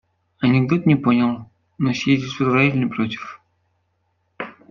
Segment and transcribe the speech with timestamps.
[0.39, 3.39] Анекдот не понял, но съездить в Израиль не против